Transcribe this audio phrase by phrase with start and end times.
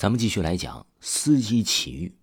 [0.00, 2.14] 咱们继续来讲司机奇遇。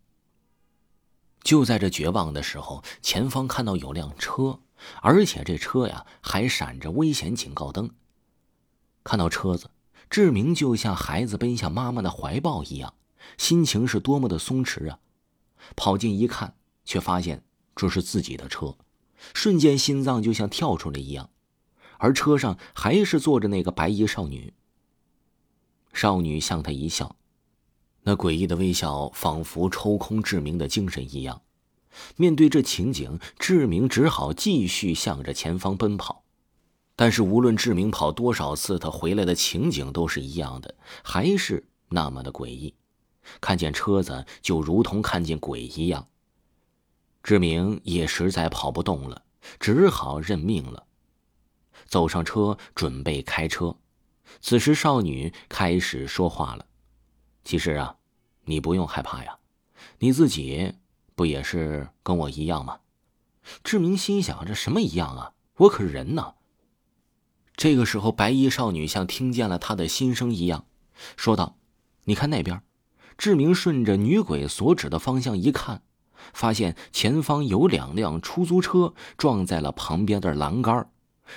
[1.43, 4.61] 就在这绝望的时候，前方看到有辆车，
[5.03, 7.91] 而且这车呀还闪着危险警告灯。
[9.03, 9.69] 看到车子，
[10.09, 12.95] 志明就像孩子奔向妈妈的怀抱一样，
[13.37, 14.97] 心情是多么的松弛啊！
[15.75, 17.43] 跑近一看，却发现
[17.75, 18.75] 这是自己的车，
[19.35, 21.29] 瞬间心脏就像跳出来一样。
[21.99, 24.55] 而车上还是坐着那个白衣少女。
[25.93, 27.16] 少女向他一笑。
[28.07, 31.41] 那诡异的微笑仿佛抽空志明的精神一样。
[32.15, 36.23] 面对这情景，志明只好继续向着前方奔跑。
[36.95, 40.73] 但是无论志明跑多少次，他回来的情景都是一样的，
[41.03, 42.73] 还是那么的诡异。
[43.41, 46.07] 看见车子就如同看见鬼一样。
[47.23, 49.21] 志明也实在跑不动了，
[49.59, 50.85] 只好认命了。
[51.87, 53.75] 走上车，准备开车。
[54.39, 56.65] 此时，少女开始说话了。
[57.43, 57.95] 其实啊，
[58.49, 59.37] 你不用害怕呀，
[59.99, 60.73] 你自己
[61.15, 62.79] 不也是跟我一样吗？
[63.61, 65.33] 志明心想：这什么一样啊？
[65.57, 66.35] 我可是人呢。
[67.57, 70.65] 这个时候，白衣少女像听见了他的心声一样，
[71.17, 71.57] 说道
[72.05, 72.63] ：“你看那边。”
[73.17, 75.81] 志明顺着女鬼所指的方向一看，
[76.33, 80.89] 发现前方有两辆出租车撞在了旁边的栏杆，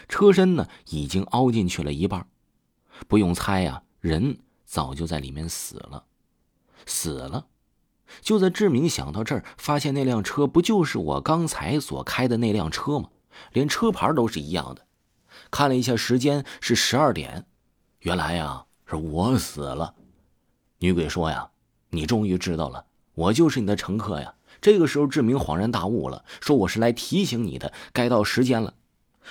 [0.08, 2.28] 车身呢已经凹进去了一半。
[3.08, 4.38] 不用猜呀，人。
[4.64, 6.04] 早就在里面死了，
[6.86, 7.46] 死了。
[8.20, 13.08] 就在志明想到这儿，发现那辆车不就是我刚才所开的那辆车吗？
[13.52, 14.86] 连车牌都是一样的。
[15.50, 17.46] 看了一下时间，是十二点。
[18.00, 19.94] 原来呀，是我死了。
[20.78, 21.50] 女鬼说呀
[21.90, 28.74] ：“你终于知道了，我就是你的乘客呀。”这个时候，志明恍然大悟了，说：“我是来提醒你的，该到时间了。”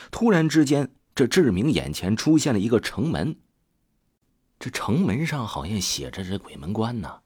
[0.09, 3.35] 突然之间，这志明眼前出现了一个城门。
[4.57, 7.19] 这城门上好像写着“这鬼门关”呢，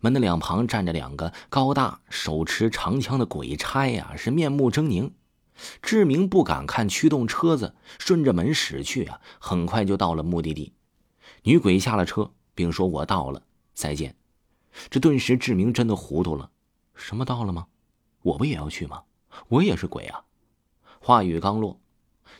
[0.00, 5.10] 门的两旁站着两个高大、手持长枪的鬼差呀，是面目狰狞。
[5.82, 10.72] 志明不敢看驱动车子，顺着门驶去啊，很快就到了目的地。
[11.42, 13.42] 女鬼下了车，并说：“我到了，
[13.74, 14.16] 再见。”
[14.88, 16.50] 这顿时志明真的糊涂了，
[16.94, 17.66] 什么到了吗？
[18.22, 19.02] 我不也要去吗？
[19.48, 20.24] 我也是鬼啊！
[21.00, 21.80] 话语刚落，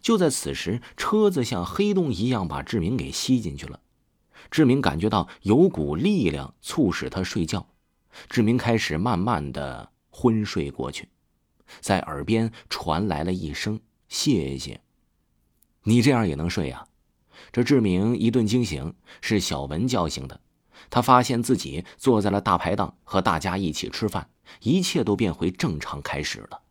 [0.01, 3.81] 就在此时，车子像黑洞一样把志明给吸进去了。
[4.51, 7.67] 志明感觉到有股力量促使他睡觉，
[8.29, 11.09] 志明开始慢慢的昏睡过去，
[11.81, 14.81] 在耳边传来了一声“谢谢”，
[15.85, 16.87] 你这样也能睡呀？
[17.53, 20.41] 这志明一顿惊醒，是小文叫醒的。
[20.89, 24.31] 他发现自己坐在了大排档，和大家一起吃饭，
[24.63, 26.63] 一切都变回正常开始了。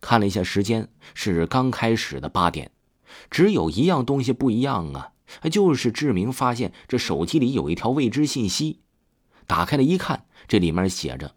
[0.00, 2.70] 看了一下时间，是刚开始的八点，
[3.30, 5.12] 只有一样东西不一样啊。
[5.50, 8.80] 就是志明发现这手机里有一条未知信息，
[9.46, 11.34] 打开了一看，这里面写着：“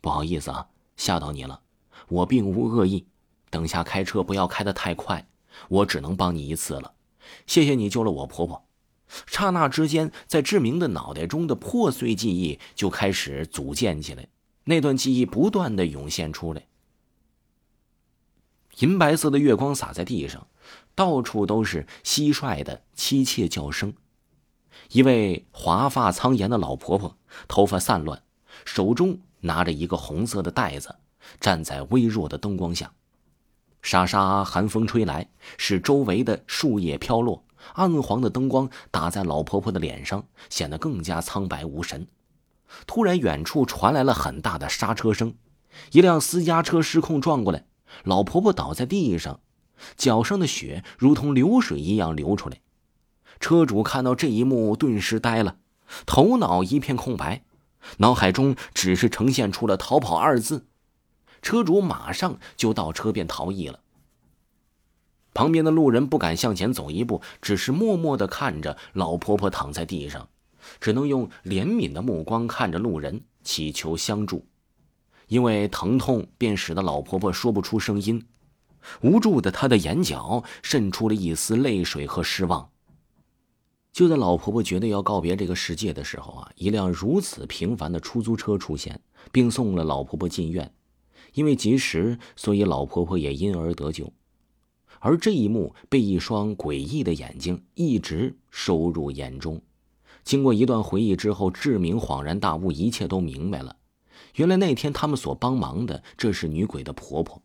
[0.00, 1.62] 不好意思啊，吓到你了，
[2.08, 3.06] 我并无恶意，
[3.50, 5.28] 等下开车不要开得太快，
[5.68, 6.94] 我只能帮你一次了，
[7.46, 8.66] 谢谢你救了我婆婆。”
[9.26, 14.26] 刹那之间，在志明的脑袋中的破碎记忆就开始组建起来，
[14.64, 16.66] 那段记忆不断的涌现出来。
[18.78, 20.46] 银白色的月光洒在地上。
[20.94, 23.94] 到处都是蟋蟀的凄切叫声。
[24.90, 27.16] 一位华发苍颜的老婆婆，
[27.48, 28.22] 头发散乱，
[28.64, 30.96] 手中拿着一个红色的袋子，
[31.40, 32.92] 站在微弱的灯光下。
[33.80, 42.06] 沙沙寒风吹来，使周围的树叶飘落，暗黄的灯光打在老婆婆的脸上，显得更加苍白无神。
[42.86, 45.34] 突然，远处传来了很大的刹车声，
[45.90, 47.64] 一辆私家车失控撞过来，
[48.04, 49.40] 老婆婆倒在地上。
[49.96, 52.60] 脚上的血如同流水一样流出来，
[53.40, 55.56] 车主看到这一幕，顿时呆了，
[56.06, 57.44] 头脑一片空白，
[57.98, 60.66] 脑海中只是呈现出了“逃跑”二字。
[61.42, 63.80] 车主马上就到车边逃逸了。
[65.34, 70.28] 旁边的路人不敢向前走一步，只是默默的看着老婆婆躺在地上，
[70.78, 74.46] 只能用怜悯的目光看着路人，祈求相助，
[75.26, 78.24] 因为疼痛便使得老婆婆说不出声音。
[79.02, 82.70] 无助的他的眼角渗出了一丝泪水和失望。
[83.92, 89.00] 就在老婆婆觉得要告别这个世界的时候啊，一辆如此平凡的出租车出现，
[89.30, 90.72] 并送了老婆婆进院。
[91.34, 94.12] 因为及时，所以老婆婆也因而得救。
[94.98, 99.60] 而这一幕被一双诡异的眼睛一直收入眼中。
[100.24, 103.76] 经过一段回忆之后，志明恍然大悟，一切都明白了。
[104.36, 107.42] 原来那天他们所帮忙的，这是女鬼的婆婆。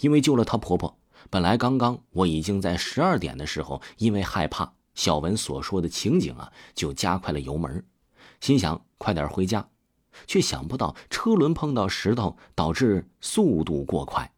[0.00, 0.98] 因为救了她婆婆，
[1.30, 7.84] 本来刚刚我已经在十二点的时候，因为害怕小文所说的情景啊，就加快了油门。
[8.40, 9.68] 心想快点回家，
[10.26, 14.32] 却想不到车轮碰到石头，导致速度过快，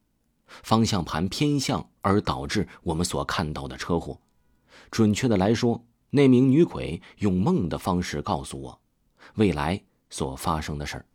[0.47, 4.19] 方向盘偏向，而导致我们所看到的车祸。
[4.91, 8.81] 准确的来说，那名女鬼用梦的方式告诉我，
[9.35, 11.07] 未来所发生的事儿，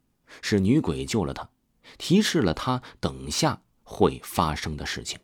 [0.41, 1.49] 是女鬼救了她，
[1.97, 5.17] 提示了她等下会发生的事情。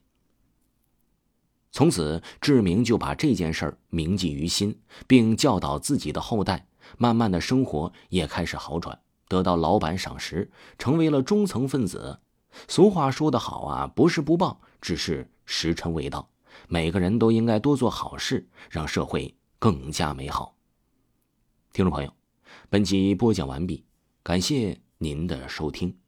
[1.74, 6.66] 从此，志明就把这件事儿铭记于心，并教导自己的后代。
[6.98, 12.20] 慢慢的生活也开始好转，得到老板赏识，成为了中层分子。
[12.68, 16.28] 俗话说得好啊，不是不报，只是时辰未到。
[16.68, 20.56] 每个人都应该多做好事，让社会更加美好。
[21.72, 22.14] 听众朋友，
[22.70, 23.86] 本集播讲完毕，
[24.24, 26.01] 感谢您的收听。